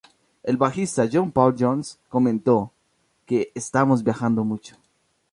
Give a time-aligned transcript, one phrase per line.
[0.43, 2.71] El bajista John Paul Jones comentó
[3.27, 4.75] que "estábamos viajando mucho.